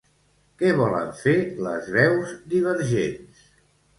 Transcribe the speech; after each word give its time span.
Què 0.61 0.71
volen 0.79 1.11
fer 1.19 1.35
les 1.67 1.91
veus 1.97 2.33
divergents? 2.53 3.45